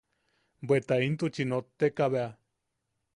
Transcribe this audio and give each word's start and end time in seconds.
Bweta 0.71 0.97
intuchi 1.09 1.43
notteka 1.51 2.09
bea. 2.17 2.27